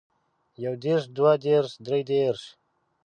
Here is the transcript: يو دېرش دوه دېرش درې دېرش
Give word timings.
يو 0.63 0.73
دېرش 0.83 1.03
دوه 1.15 1.33
دېرش 1.45 1.71
درې 1.85 1.99
دېرش 2.09 2.41